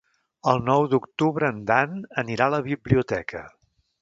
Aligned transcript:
El 0.53 0.61
nou 0.69 0.85
d'octubre 0.93 1.51
en 1.55 1.59
Dan 1.69 1.95
anirà 2.25 2.49
a 2.49 2.55
la 2.57 2.63
biblioteca. 2.71 3.45